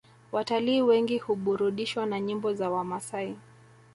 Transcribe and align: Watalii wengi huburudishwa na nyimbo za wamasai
Watalii 0.31 0.81
wengi 0.81 1.17
huburudishwa 1.17 2.05
na 2.05 2.19
nyimbo 2.19 2.53
za 2.53 2.69
wamasai 2.69 3.37